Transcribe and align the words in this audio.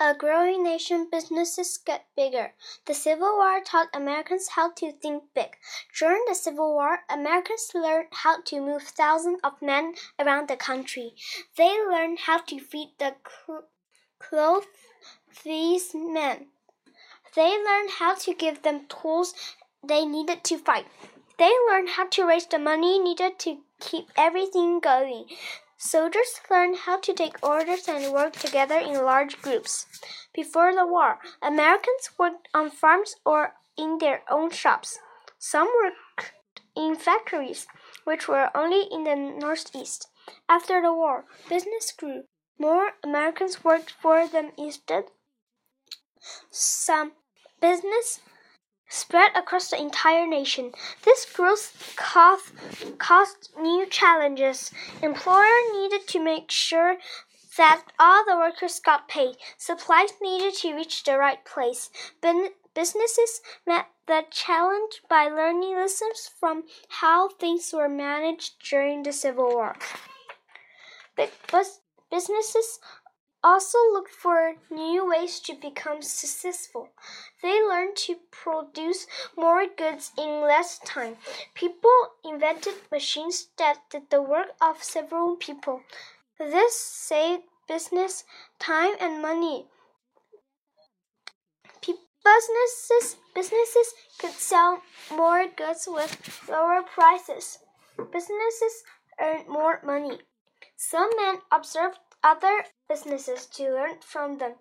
a 0.00 0.14
growing 0.14 0.64
nation, 0.64 1.06
businesses 1.12 1.78
get 1.84 2.06
bigger. 2.16 2.52
The 2.86 2.94
Civil 2.94 3.36
War 3.36 3.60
taught 3.62 3.88
Americans 3.92 4.48
how 4.56 4.70
to 4.72 4.92
think 4.92 5.24
big. 5.34 5.56
During 5.98 6.24
the 6.26 6.34
Civil 6.34 6.72
War, 6.72 7.00
Americans 7.10 7.70
learned 7.74 8.08
how 8.10 8.40
to 8.40 8.60
move 8.62 8.82
thousands 8.82 9.40
of 9.44 9.60
men 9.60 9.94
around 10.18 10.48
the 10.48 10.56
country. 10.56 11.12
They 11.56 11.76
learned 11.84 12.20
how 12.20 12.38
to 12.38 12.58
feed 12.58 12.94
the 12.98 13.14
clothes 14.18 14.64
these 15.44 15.94
men. 15.94 16.46
They 17.36 17.62
learned 17.62 17.90
how 17.98 18.14
to 18.14 18.34
give 18.34 18.62
them 18.62 18.86
tools 18.88 19.34
they 19.86 20.06
needed 20.06 20.42
to 20.44 20.58
fight. 20.58 20.86
They 21.38 21.52
learned 21.70 21.90
how 21.90 22.08
to 22.08 22.26
raise 22.26 22.46
the 22.46 22.58
money 22.58 22.98
needed 22.98 23.38
to 23.40 23.58
keep 23.80 24.10
everything 24.16 24.80
going. 24.80 25.26
Soldiers 25.82 26.42
learned 26.50 26.76
how 26.84 27.00
to 27.00 27.14
take 27.14 27.42
orders 27.42 27.88
and 27.88 28.12
work 28.12 28.34
together 28.34 28.76
in 28.76 29.02
large 29.02 29.40
groups. 29.40 29.86
Before 30.34 30.74
the 30.74 30.86
war, 30.86 31.18
Americans 31.40 32.10
worked 32.18 32.48
on 32.52 32.70
farms 32.70 33.16
or 33.24 33.54
in 33.78 33.96
their 33.96 34.22
own 34.30 34.50
shops. 34.50 34.98
Some 35.38 35.68
worked 35.82 36.34
in 36.76 36.96
factories, 36.96 37.66
which 38.04 38.28
were 38.28 38.50
only 38.54 38.82
in 38.92 39.04
the 39.04 39.16
Northeast. 39.16 40.06
After 40.50 40.82
the 40.82 40.92
war, 40.92 41.24
business 41.48 41.92
grew. 41.92 42.24
More 42.58 42.90
Americans 43.02 43.64
worked 43.64 43.90
for 43.90 44.28
them 44.28 44.52
instead. 44.58 45.04
Some 46.50 47.12
business 47.58 48.20
spread 48.90 49.30
across 49.34 49.70
the 49.70 49.80
entire 49.80 50.26
nation. 50.26 50.72
This 51.04 51.24
growth 51.24 51.94
caused, 51.96 52.52
caused 52.98 53.50
new 53.58 53.86
challenges. 53.86 54.70
Employer 55.00 55.58
needed 55.72 56.06
to 56.08 56.22
make 56.22 56.50
sure 56.50 56.98
that 57.56 57.82
all 57.98 58.24
the 58.26 58.36
workers 58.36 58.80
got 58.80 59.08
paid. 59.08 59.36
Supplies 59.56 60.10
needed 60.20 60.54
to 60.56 60.74
reach 60.74 61.04
the 61.04 61.16
right 61.16 61.42
place. 61.44 61.88
Ben 62.20 62.48
businesses 62.74 63.40
met 63.66 63.86
the 64.06 64.24
challenge 64.30 65.02
by 65.08 65.28
learning 65.28 65.76
lessons 65.76 66.30
from 66.38 66.64
how 66.88 67.28
things 67.28 67.72
were 67.72 67.88
managed 67.88 68.54
during 68.68 69.02
the 69.02 69.12
Civil 69.12 69.48
War. 69.48 69.76
Businesses 72.10 72.80
also 73.42 73.78
looked 73.92 74.12
for 74.12 74.54
new 74.70 75.08
ways 75.08 75.40
to 75.40 75.54
become 75.54 76.02
successful. 76.02 76.88
They 77.42 77.62
learned 77.62 77.96
to 78.06 78.16
produce 78.30 79.06
more 79.36 79.66
goods 79.66 80.12
in 80.18 80.42
less 80.42 80.78
time. 80.80 81.16
People 81.54 81.90
invented 82.24 82.74
machines 82.90 83.48
that 83.58 83.78
did 83.90 84.10
the 84.10 84.22
work 84.22 84.48
of 84.60 84.82
several 84.82 85.36
people. 85.36 85.82
This 86.38 86.78
saved 86.78 87.44
business 87.66 88.24
time 88.58 88.94
and 89.00 89.22
money. 89.22 89.66
businesses 92.24 93.16
businesses 93.34 93.94
could 94.18 94.32
sell 94.32 94.82
more 95.10 95.46
goods 95.48 95.88
with 95.90 96.12
lower 96.48 96.82
prices. 96.82 97.58
Businesses 98.12 98.84
earned 99.20 99.48
more 99.48 99.80
money. 99.84 100.18
Some 100.76 101.10
men 101.16 101.36
observed 101.50 101.98
other 102.22 102.64
businesses 102.88 103.46
to 103.46 103.72
learn 103.72 104.00
from 104.00 104.38
them. 104.38 104.54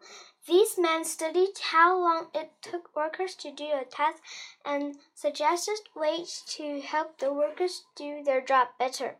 These 0.47 0.77
men 0.77 1.03
studied 1.03 1.57
how 1.71 1.99
long 1.99 2.27
it 2.33 2.51
took 2.61 2.95
workers 2.95 3.35
to 3.35 3.51
do 3.51 3.69
a 3.73 3.85
task 3.85 4.21
and 4.65 4.95
suggested 5.13 5.79
ways 5.95 6.43
to 6.57 6.81
help 6.81 7.19
the 7.19 7.33
workers 7.33 7.83
do 7.95 8.23
their 8.23 8.41
job 8.41 8.69
better. 8.77 9.17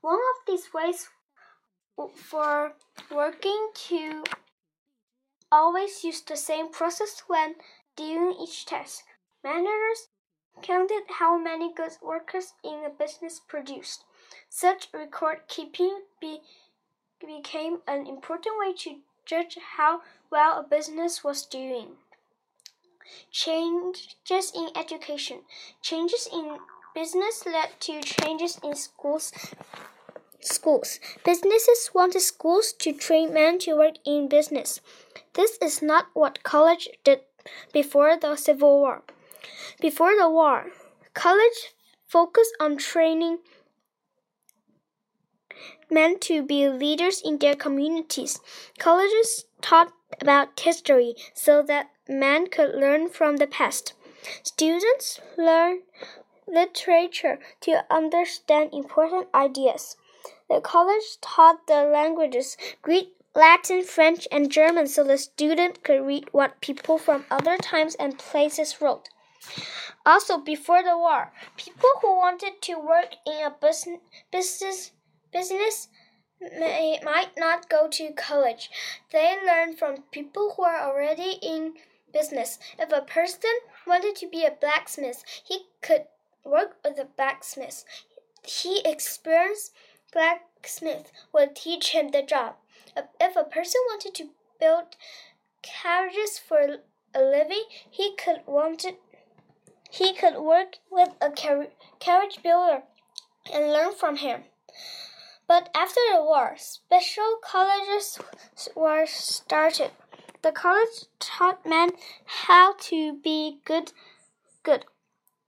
One 0.00 0.18
of 0.18 0.46
these 0.46 0.72
ways 0.72 1.08
for 2.14 2.74
working 3.10 3.70
to 3.88 4.24
always 5.52 6.04
use 6.04 6.22
the 6.22 6.36
same 6.36 6.70
process 6.70 7.22
when 7.26 7.56
doing 7.96 8.34
each 8.40 8.66
task. 8.66 9.04
Managers 9.42 10.08
counted 10.62 11.02
how 11.18 11.38
many 11.38 11.72
goods 11.72 11.98
workers 12.02 12.52
in 12.62 12.84
a 12.84 12.90
business 12.90 13.40
produced. 13.40 14.04
Such 14.48 14.88
record 14.92 15.48
keeping 15.48 16.02
be 16.20 16.40
became 17.26 17.78
an 17.86 18.06
important 18.06 18.56
way 18.58 18.72
to 18.72 18.96
judge 19.26 19.58
how 19.76 20.00
well 20.30 20.60
a 20.60 20.62
business 20.62 21.22
was 21.22 21.44
doing. 21.44 21.96
Changes 23.30 24.52
in 24.54 24.68
education. 24.76 25.40
Changes 25.82 26.28
in 26.32 26.58
business 26.94 27.44
led 27.46 27.68
to 27.80 28.00
changes 28.00 28.58
in 28.62 28.74
schools. 28.74 29.32
Schools. 30.40 31.00
Businesses 31.24 31.90
wanted 31.94 32.20
schools 32.20 32.72
to 32.78 32.92
train 32.92 33.34
men 33.34 33.58
to 33.60 33.76
work 33.76 33.96
in 34.06 34.28
business. 34.28 34.80
This 35.34 35.58
is 35.60 35.82
not 35.82 36.06
what 36.14 36.42
college 36.42 36.88
did 37.04 37.20
before 37.72 38.16
the 38.18 38.36
Civil 38.36 38.80
War. 38.80 39.02
Before 39.80 40.16
the 40.16 40.28
war, 40.28 40.66
college 41.14 41.74
focused 42.06 42.54
on 42.60 42.76
training 42.76 43.38
meant 45.90 46.20
to 46.22 46.42
be 46.42 46.68
leaders 46.68 47.20
in 47.20 47.38
their 47.38 47.56
communities. 47.56 48.40
Colleges 48.78 49.44
taught 49.60 49.92
about 50.20 50.58
history 50.58 51.14
so 51.34 51.62
that 51.62 51.90
men 52.08 52.48
could 52.48 52.74
learn 52.74 53.08
from 53.08 53.36
the 53.36 53.46
past. 53.46 53.94
Students 54.42 55.20
learn 55.38 55.82
literature 56.46 57.38
to 57.60 57.84
understand 57.90 58.70
important 58.72 59.28
ideas. 59.34 59.96
The 60.48 60.60
college 60.60 61.20
taught 61.20 61.66
the 61.66 61.84
languages 61.84 62.56
Greek, 62.82 63.14
Latin, 63.34 63.84
French, 63.84 64.26
and 64.32 64.50
German 64.50 64.88
so 64.88 65.04
the 65.04 65.16
student 65.16 65.84
could 65.84 66.04
read 66.04 66.28
what 66.32 66.60
people 66.60 66.98
from 66.98 67.24
other 67.30 67.56
times 67.56 67.94
and 67.94 68.18
places 68.18 68.80
wrote. 68.80 69.08
Also, 70.04 70.38
before 70.38 70.82
the 70.82 70.98
war, 70.98 71.32
people 71.56 71.90
who 72.02 72.16
wanted 72.16 72.60
to 72.62 72.74
work 72.74 73.14
in 73.24 73.44
a 73.44 73.54
business 74.30 74.90
business 75.32 75.88
may, 76.40 77.00
might 77.04 77.36
not 77.36 77.68
go 77.68 77.88
to 77.88 78.12
college. 78.12 78.70
They 79.12 79.36
learn 79.44 79.76
from 79.76 80.04
people 80.10 80.54
who 80.56 80.62
are 80.62 80.80
already 80.80 81.38
in 81.42 81.74
business. 82.12 82.58
If 82.78 82.92
a 82.92 83.02
person 83.02 83.50
wanted 83.86 84.16
to 84.16 84.28
be 84.28 84.44
a 84.44 84.50
blacksmith, 84.50 85.24
he 85.44 85.66
could 85.82 86.06
work 86.44 86.76
with 86.84 86.98
a 86.98 87.04
blacksmith. 87.04 87.84
He 88.42 88.80
experienced 88.84 89.72
blacksmith 90.12 91.12
would 91.32 91.54
teach 91.54 91.90
him 91.90 92.08
the 92.08 92.22
job. 92.22 92.54
If 93.20 93.36
a 93.36 93.44
person 93.44 93.80
wanted 93.88 94.14
to 94.16 94.30
build 94.58 94.96
carriages 95.62 96.38
for 96.38 96.78
a 97.14 97.20
living, 97.20 97.64
he 97.90 98.14
could 98.16 98.42
wanted 98.46 98.96
he 99.90 100.14
could 100.14 100.36
work 100.36 100.76
with 100.90 101.10
a 101.20 101.30
carriage 101.30 102.42
builder 102.42 102.82
and 103.52 103.72
learn 103.72 103.92
from 103.94 104.16
him. 104.16 104.44
But 105.50 105.68
after 105.74 105.98
the 106.12 106.22
war, 106.22 106.54
special 106.58 107.38
colleges 107.42 108.20
were 108.76 109.04
started. 109.04 109.90
The 110.42 110.52
college 110.52 111.06
taught 111.18 111.66
men 111.66 111.90
how 112.46 112.74
to 112.82 113.14
be 113.14 113.58
good, 113.64 113.92
good 114.62 114.84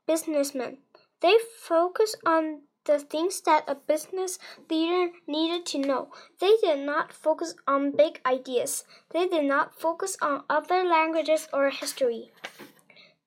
businessmen. 0.04 0.78
They 1.20 1.36
focused 1.56 2.16
on 2.26 2.62
the 2.84 2.98
things 2.98 3.42
that 3.42 3.62
a 3.68 3.76
business 3.76 4.40
leader 4.68 5.12
needed 5.28 5.66
to 5.66 5.78
know. 5.78 6.10
They 6.40 6.56
did 6.56 6.80
not 6.80 7.12
focus 7.12 7.54
on 7.68 7.94
big 7.96 8.20
ideas. 8.26 8.82
They 9.10 9.28
did 9.28 9.44
not 9.44 9.78
focus 9.78 10.16
on 10.20 10.42
other 10.50 10.82
languages 10.82 11.46
or 11.52 11.70
history. 11.70 12.32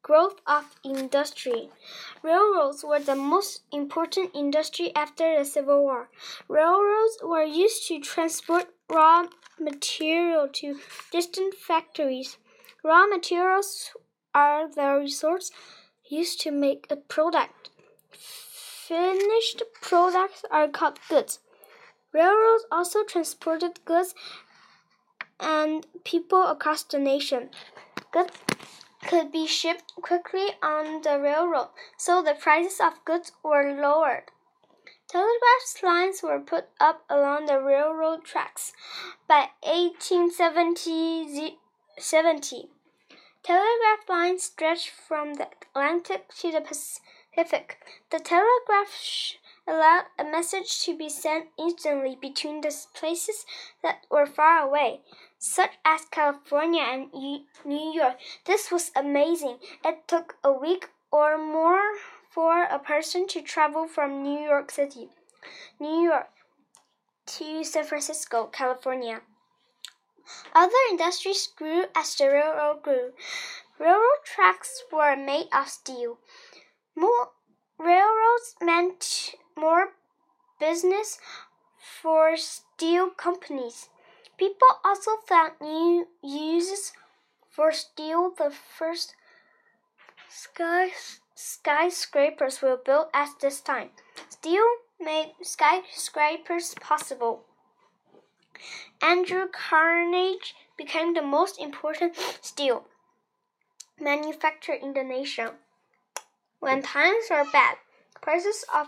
Growth 0.06 0.40
of 0.46 0.66
industry. 0.84 1.72
Railroads 2.22 2.84
were 2.84 3.00
the 3.00 3.16
most 3.16 3.64
important 3.72 4.30
industry 4.36 4.92
after 4.96 5.36
the 5.36 5.44
Civil 5.44 5.82
War. 5.82 6.10
Railroads 6.48 7.18
were 7.24 7.42
used 7.42 7.88
to 7.88 8.00
transport 8.00 8.68
raw 8.88 9.26
material 9.60 10.48
to 10.54 10.80
distant 11.12 11.56
factories. 11.56 12.38
Raw 12.84 13.08
materials 13.08 13.94
are 14.36 14.70
the 14.70 15.00
resources 15.00 15.52
used 16.08 16.40
to 16.42 16.52
make 16.52 16.86
a 16.92 16.98
product. 16.98 17.72
Finished 18.12 19.64
products 19.82 20.46
are 20.52 20.68
called 20.68 21.00
goods. 21.10 21.40
Railroads 22.14 22.66
also 22.72 23.04
transported 23.04 23.84
goods 23.86 24.14
and 25.40 25.88
people 26.04 26.46
across 26.46 26.84
the 26.84 27.00
nation. 27.00 27.50
Goods 28.12 28.38
could 29.08 29.32
be 29.32 29.48
shipped 29.48 29.94
quickly 29.96 30.58
on 30.62 31.02
the 31.02 31.20
railroad, 31.20 31.70
so 31.98 32.22
the 32.22 32.34
prices 32.34 32.80
of 32.80 33.06
goods 33.06 33.32
were 33.44 33.72
lowered. 33.72 34.32
Telegraph 35.08 35.84
lines 35.84 36.24
were 36.24 36.40
put 36.40 36.70
up 36.80 37.04
along 37.10 37.46
the 37.46 37.62
railroad 37.62 38.24
tracks. 38.26 38.74
By 39.28 39.52
1870, 39.62 41.60
telegraph 43.44 44.10
lines 44.10 44.44
stretched 44.44 44.90
from 44.90 45.36
the 45.36 45.48
Atlantic 45.62 46.34
to 46.40 46.52
the 46.52 46.62
Pacific. 46.62 47.78
The 48.10 48.20
telegraph 48.20 49.38
allowed 49.68 50.06
a 50.18 50.24
message 50.24 50.80
to 50.82 50.96
be 50.98 51.10
sent 51.10 51.50
instantly 51.58 52.16
between 52.20 52.62
the 52.62 52.74
places 52.94 53.46
that 53.84 54.06
were 54.10 54.26
far 54.26 54.60
away, 54.68 55.02
such 55.46 55.78
as 55.86 56.02
California 56.10 56.82
and 56.82 57.14
New 57.14 57.94
York. 57.94 58.18
This 58.46 58.72
was 58.72 58.92
amazing. 58.96 59.60
It 59.84 60.08
took 60.08 60.38
a 60.44 60.52
week 60.52 60.90
or 61.12 61.38
more 61.38 61.84
for 62.32 62.64
a 62.64 62.80
person 62.80 63.28
to 63.28 63.44
travel 63.44 63.88
from 63.88 64.24
New 64.24 64.40
York 64.40 64.72
City, 64.72 65.10
New 65.80 66.02
York, 66.02 66.30
to 67.28 67.64
San 67.64 67.86
Francisco, 67.86 68.48
California. 68.48 69.22
Other 70.56 70.82
industries 70.90 71.48
grew 71.56 71.86
as 71.96 72.16
the 72.16 72.28
railroad 72.28 72.82
grew. 72.82 73.12
Railroad 73.78 74.24
tracks 74.26 74.84
were 74.92 75.16
made 75.16 75.48
of 75.54 75.70
steel. 75.70 76.18
More 76.96 77.30
railroads 77.78 78.56
meant 78.62 79.36
more 79.56 79.90
business 80.60 81.20
for 82.02 82.36
steel 82.36 83.12
companies. 83.12 83.90
People 84.38 84.68
also 84.84 85.12
found 85.28 85.54
new 85.62 86.08
uses 86.22 86.92
for 87.50 87.72
steel. 87.72 88.32
The 88.38 88.52
first 88.52 89.16
sky, 90.28 90.90
skyscrapers 91.36 92.62
were 92.62 92.78
built 92.78 93.10
at 93.14 93.30
this 93.40 93.62
time. 93.62 93.92
Steel 94.30 94.66
made 95.00 95.34
skyscrapers 95.42 96.76
possible. 96.82 97.46
Andrew 99.02 99.48
Carnegie 99.52 100.40
became 100.78 101.14
the 101.14 101.22
most 101.22 101.60
important 101.60 102.16
steel 102.42 102.86
manufacturer 104.00 104.76
in 104.76 104.94
the 104.94 105.04
nation. 105.04 105.52
When 106.60 106.82
times 106.82 107.26
are 107.32 107.46
bad, 107.46 107.78
prices 108.22 108.66
of 108.74 108.88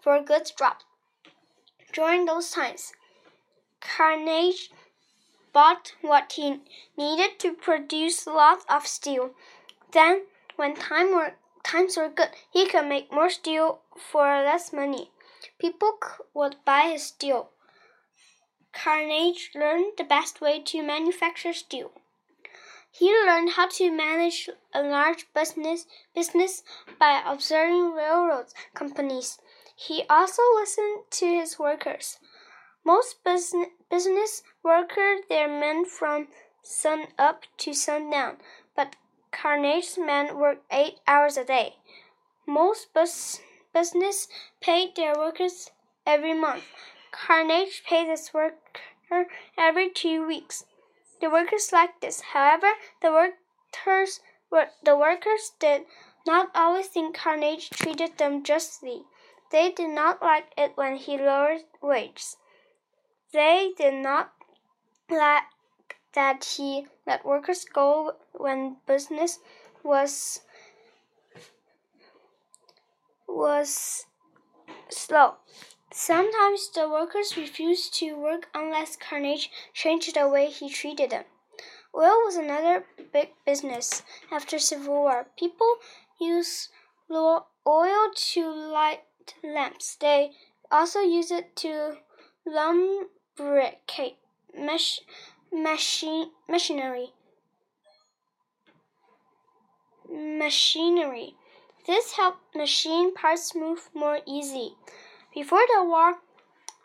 for 0.00 0.22
goods 0.22 0.50
dropped. 0.50 0.84
During 1.92 2.24
those 2.24 2.50
times, 2.50 2.92
Carnegie 3.80 4.70
bought 5.52 5.92
what 6.02 6.32
he 6.32 6.60
needed 6.96 7.38
to 7.38 7.52
produce 7.52 8.26
lots 8.26 8.64
of 8.68 8.86
steel. 8.86 9.34
Then, 9.92 10.26
when 10.56 10.74
time 10.74 11.12
were, 11.12 11.34
times 11.62 11.96
were 11.96 12.08
good, 12.08 12.30
he 12.50 12.66
could 12.66 12.86
make 12.86 13.12
more 13.12 13.30
steel 13.30 13.80
for 13.96 14.26
less 14.42 14.72
money. 14.72 15.10
People 15.58 15.98
would 16.34 16.56
buy 16.64 16.90
his 16.92 17.04
steel. 17.06 17.50
Carnegie 18.72 19.50
learned 19.54 19.92
the 19.96 20.04
best 20.04 20.40
way 20.40 20.60
to 20.60 20.82
manufacture 20.82 21.52
steel. 21.52 21.92
He 22.90 23.12
learned 23.12 23.50
how 23.50 23.68
to 23.68 23.90
manage 23.90 24.48
a 24.72 24.82
large 24.82 25.32
business, 25.32 25.86
business 26.14 26.62
by 26.98 27.22
observing 27.24 27.92
railroad 27.92 28.46
companies. 28.74 29.38
He 29.76 30.04
also 30.10 30.42
listened 30.56 31.04
to 31.10 31.26
his 31.26 31.58
workers. 31.58 32.18
Most 32.88 33.22
business, 33.22 33.68
business 33.90 34.42
workers 34.62 35.20
their 35.28 35.46
men 35.46 35.84
from 35.84 36.28
sun 36.62 37.08
up 37.18 37.44
to 37.58 37.74
sundown, 37.74 38.38
but 38.74 38.96
Carnegie's 39.30 39.98
men 39.98 40.38
worked 40.38 40.64
eight 40.72 40.98
hours 41.06 41.36
a 41.36 41.44
day. 41.44 41.76
Most 42.46 42.94
bus, 42.94 43.42
business 43.74 44.26
paid 44.62 44.96
their 44.96 45.14
workers 45.14 45.70
every 46.06 46.32
month. 46.32 46.64
Carnegie 47.12 47.82
paid 47.86 48.08
his 48.08 48.32
worker 48.32 49.26
every 49.58 49.90
two 49.90 50.26
weeks. 50.26 50.64
The 51.20 51.28
workers 51.28 51.70
liked 51.70 52.00
this. 52.00 52.22
However, 52.32 52.72
the 53.02 53.12
workers 53.12 54.20
the 54.82 54.96
workers 54.96 55.52
did 55.60 55.84
not 56.26 56.50
always 56.54 56.86
think 56.86 57.14
Carnage 57.14 57.68
treated 57.68 58.16
them 58.16 58.42
justly. 58.42 59.02
They 59.52 59.72
did 59.72 59.90
not 59.90 60.22
like 60.22 60.54
it 60.56 60.72
when 60.74 60.96
he 60.96 61.18
lowered 61.18 61.64
wages. 61.82 62.38
They 63.32 63.72
did 63.76 63.94
not 63.94 64.32
like 65.10 65.44
that 66.14 66.44
he 66.56 66.86
let 67.06 67.24
workers 67.24 67.64
go 67.64 68.14
when 68.32 68.78
business 68.86 69.38
was 69.82 70.40
was 73.26 74.06
slow. 74.88 75.36
Sometimes 75.92 76.70
the 76.70 76.88
workers 76.88 77.36
refused 77.36 77.94
to 77.94 78.14
work 78.14 78.48
unless 78.54 78.96
Carnegie 78.96 79.50
changed 79.74 80.14
the 80.14 80.28
way 80.28 80.46
he 80.46 80.70
treated 80.70 81.10
them. 81.10 81.24
Oil 81.94 82.24
was 82.24 82.36
another 82.36 82.86
big 83.12 83.30
business 83.44 84.02
after 84.30 84.58
Civil 84.58 84.94
War. 84.94 85.26
People 85.38 85.76
used 86.20 86.70
oil 87.10 88.10
to 88.14 88.50
light 88.50 89.02
lamps. 89.42 89.96
They 89.96 90.32
also 90.70 91.00
used 91.00 91.32
it 91.32 91.56
to 91.56 91.98
lubricate 93.38 94.16
mach 94.56 95.00
machine 95.52 96.30
machinery. 96.48 97.12
Machinery. 100.10 101.34
This 101.86 102.12
helped 102.12 102.54
machine 102.54 103.14
parts 103.14 103.54
move 103.54 103.90
more 103.94 104.20
easy. 104.26 104.74
Before 105.34 105.62
the 105.74 105.84
war, 105.84 106.18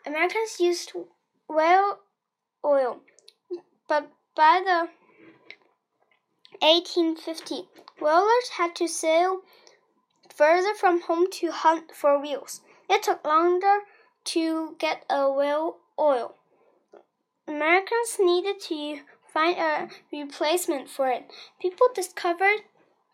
Americans 0.06 0.60
used 0.60 0.92
whale 1.48 1.98
oil, 2.64 3.00
but 3.88 4.10
by 4.34 4.62
the 4.64 4.88
1850s, 6.62 7.66
whalers 8.00 8.48
had 8.56 8.74
to 8.76 8.88
sail 8.88 9.40
further 10.34 10.74
from 10.74 11.02
home 11.02 11.30
to 11.30 11.50
hunt 11.50 11.92
for 11.94 12.20
whales. 12.20 12.60
It 12.88 13.02
took 13.02 13.24
longer 13.24 13.80
to 14.24 14.76
get 14.78 15.04
a 15.10 15.30
whale 15.30 15.76
oil. 15.98 16.36
Americans 17.46 18.16
needed 18.18 18.60
to 18.60 19.00
find 19.32 19.58
a 19.58 19.88
replacement 20.12 20.88
for 20.88 21.08
it. 21.08 21.30
People 21.60 21.88
discovered 21.94 22.62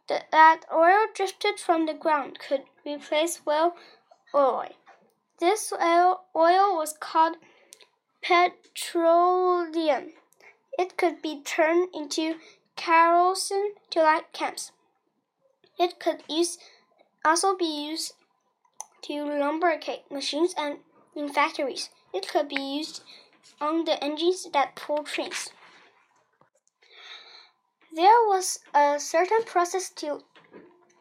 that 0.08 0.64
oil 0.72 1.06
drifted 1.14 1.58
from 1.58 1.86
the 1.86 1.94
ground 1.94 2.38
could 2.38 2.64
replace 2.84 3.44
whale 3.46 3.74
oil. 4.34 4.68
This 5.38 5.72
oil, 5.72 6.22
oil 6.36 6.76
was 6.76 6.92
called 6.98 7.36
petroleum. 8.22 10.12
It 10.78 10.96
could 10.96 11.22
be 11.22 11.42
turned 11.42 11.88
into 11.94 12.36
kerosene 12.76 13.74
to 13.90 14.02
light 14.02 14.32
camps. 14.32 14.72
It 15.78 15.98
could 15.98 16.22
use, 16.28 16.58
also 17.24 17.56
be 17.56 17.88
used 17.88 18.14
to 19.02 19.24
lubricate 19.24 20.10
machines 20.10 20.54
and 20.56 20.78
in 21.16 21.28
factories. 21.28 21.90
It 22.12 22.28
could 22.28 22.48
be 22.48 22.60
used 22.60 23.02
on 23.60 23.84
the 23.84 24.02
engines 24.02 24.46
that 24.52 24.74
pull 24.76 25.04
trains. 25.04 25.50
There 27.92 28.26
was 28.26 28.61
a 28.73 28.99
certain 28.99 29.42
process 29.44 29.90
to 29.96 30.23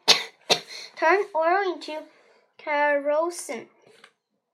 turn 0.96 1.24
oil 1.34 1.72
into 1.72 2.02
kerosene. 2.58 3.68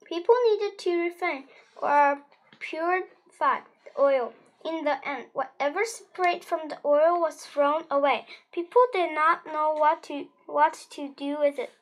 People 0.05 0.35
needed 0.51 0.79
to 0.79 1.03
refine 1.03 1.45
or 1.77 2.21
purify 2.61 3.61
the 3.85 4.01
oil. 4.01 4.33
In 4.65 4.85
the 4.85 4.99
end, 5.09 5.27
whatever 5.33 5.85
separated 5.85 6.45
from 6.45 6.69
the 6.69 6.79
oil 6.85 7.21
was 7.21 7.37
thrown 7.37 7.85
away. 7.91 8.27
People 8.53 8.83
did 8.93 9.15
not 9.15 9.47
know 9.47 9.75
what 9.75 10.03
to 10.05 10.27
what 10.47 10.87
to 10.91 11.15
do 11.17 11.39
with 11.39 11.59
it. 11.59 11.73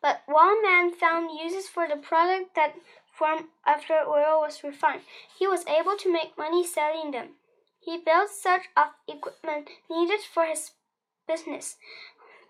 But 0.00 0.22
one 0.26 0.62
man 0.62 0.92
found 0.92 1.38
uses 1.38 1.68
for 1.68 1.88
the 1.88 1.96
product 1.96 2.54
that 2.54 2.76
formed 3.18 3.46
after 3.66 3.94
oil 3.94 4.40
was 4.40 4.62
refined. 4.62 5.02
He 5.38 5.46
was 5.46 5.66
able 5.66 5.96
to 5.96 6.12
make 6.12 6.38
money 6.38 6.64
selling 6.64 7.10
them. 7.10 7.30
He 7.80 7.98
built 7.98 8.30
such 8.30 8.68
of 8.76 8.88
equipment 9.08 9.70
needed 9.90 10.20
for 10.20 10.44
his 10.44 10.72
business. 11.26 11.76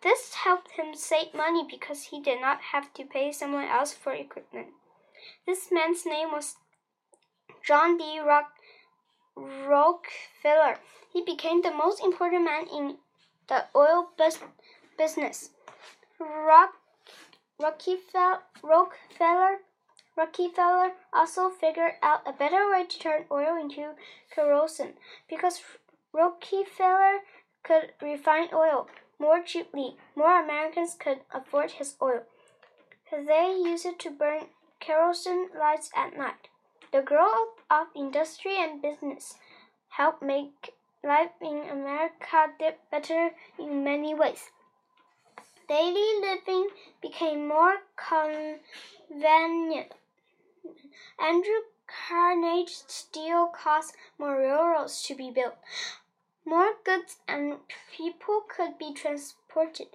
This 0.03 0.35
helped 0.35 0.73
him 0.73 0.95
save 0.95 1.35
money 1.35 1.67
because 1.69 2.05
he 2.05 2.21
did 2.21 2.41
not 2.41 2.61
have 2.73 2.93
to 2.95 3.05
pay 3.05 3.33
someone 3.33 3.65
else 3.65 3.93
for 3.93 4.13
equipment. 4.13 4.69
This 5.47 5.73
man's 5.73 6.07
name 6.07 6.31
was 6.31 6.57
John 7.67 7.99
D. 7.99 8.21
Rock 8.21 8.53
Rockefeller. 9.37 10.79
He 11.13 11.23
became 11.23 11.63
the 11.63 11.73
most 11.73 12.03
important 12.03 12.45
man 12.45 12.67
in 12.69 12.99
the 13.49 13.67
oil 13.75 14.11
bus 14.17 14.39
business. 14.97 15.51
Rock 16.21 16.75
Rockefeller, 17.61 18.41
Rockefeller 18.63 19.59
Rockefeller 20.19 20.95
also 21.13 21.49
figured 21.49 21.93
out 22.03 22.23
a 22.27 22.33
better 22.33 22.69
way 22.69 22.85
to 22.85 22.99
turn 22.99 23.27
oil 23.31 23.57
into 23.57 23.95
kerosene 24.35 24.95
because 25.31 25.63
Rockefeller 26.13 27.21
could 27.63 27.93
refine 28.03 28.49
oil 28.53 28.89
more 29.21 29.41
cheaply. 29.45 29.97
More 30.17 30.43
Americans 30.43 30.97
could 30.99 31.21
afford 31.33 31.71
his 31.71 31.95
oil. 32.03 32.25
They 33.13 33.55
used 33.65 33.87
it 33.87 34.01
to 34.01 34.11
burn 34.11 34.47
kerosene 34.81 35.51
lights 35.57 35.93
at 35.95 36.17
night. 36.19 36.49
The 36.91 37.03
growth 37.03 37.63
of 37.71 37.87
industry 37.95 38.57
and 38.57 38.83
business 38.83 39.37
helped 39.91 40.23
make 40.23 40.75
life 41.05 41.31
in 41.41 41.69
America 41.71 42.51
better 42.91 43.31
in 43.57 43.85
many 43.85 44.15
ways. 44.17 44.51
Daily 45.69 46.21
living 46.21 46.71
became 47.01 47.47
more 47.47 47.83
convenient. 47.95 49.93
Andrew 51.19 51.61
Carnegie 51.87 52.73
steel 52.87 53.47
caused 53.47 53.95
more 54.19 54.39
railroads 54.39 55.03
to 55.03 55.15
be 55.15 55.31
built. 55.31 55.57
More 56.45 56.75
goods 56.85 57.17
and 57.27 57.59
people 57.91 58.43
could 58.49 58.79
be 58.79 58.93
transported. 58.93 59.89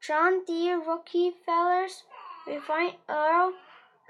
John 0.00 0.44
D. 0.44 0.72
Rockefeller's 0.72 2.04
refined 2.46 2.96
oil 3.08 3.54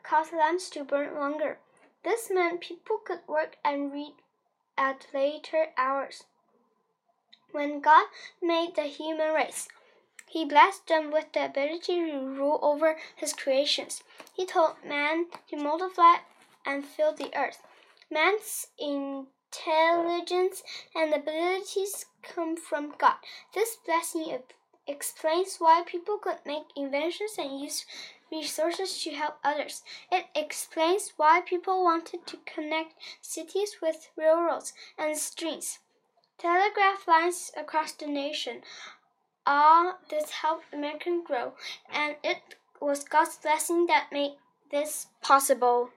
caused 0.02 0.32
lamps 0.32 0.68
to 0.70 0.84
burn 0.84 1.14
longer. 1.14 1.58
This 2.04 2.30
meant 2.30 2.60
people 2.60 2.98
could 2.98 3.20
work 3.26 3.56
and 3.64 3.92
read 3.92 4.14
at 4.76 5.06
later 5.14 5.68
hours. 5.76 6.24
When 7.52 7.80
God 7.80 8.06
made 8.42 8.74
the 8.74 8.82
human 8.82 9.32
race, 9.32 9.68
He 10.26 10.44
blessed 10.44 10.86
them 10.88 11.10
with 11.10 11.32
the 11.32 11.44
ability 11.44 11.96
to 11.96 12.18
rule 12.18 12.58
over 12.62 12.98
His 13.14 13.32
creations. 13.32 14.02
He 14.34 14.46
told 14.46 14.84
man 14.84 15.26
to 15.48 15.56
multiply 15.56 16.16
and 16.66 16.84
fill 16.84 17.12
the 17.12 17.30
earth. 17.36 17.62
Man's 18.10 18.68
intelligence 18.78 20.62
and 20.94 21.12
abilities 21.14 22.06
come 22.22 22.56
from 22.56 22.94
God. 22.98 23.16
This 23.54 23.76
blessing 23.76 24.42
explains 24.86 25.56
why 25.58 25.82
people 25.86 26.18
could 26.18 26.38
make 26.44 26.64
inventions 26.76 27.36
and 27.38 27.60
use 27.60 27.86
resources 28.30 29.02
to 29.02 29.10
help 29.10 29.38
others. 29.44 29.82
It 30.10 30.26
explains 30.34 31.12
why 31.16 31.42
people 31.42 31.84
wanted 31.84 32.26
to 32.26 32.38
connect 32.44 32.94
cities 33.20 33.76
with 33.80 34.10
railroads 34.16 34.72
and 34.98 35.16
streets 35.16 35.78
telegraph 36.38 37.06
lines 37.06 37.52
across 37.56 37.92
the 37.92 38.06
nation. 38.06 38.62
All 39.46 39.98
this 40.08 40.30
helped 40.30 40.72
America 40.72 41.20
grow, 41.22 41.52
and 41.92 42.16
it 42.24 42.56
was 42.80 43.04
God's 43.04 43.36
blessing 43.36 43.86
that 43.86 44.08
made 44.10 44.36
this 44.70 45.08
possible. 45.20 45.90